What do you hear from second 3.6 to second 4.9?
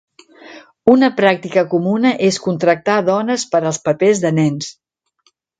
als papers de nens.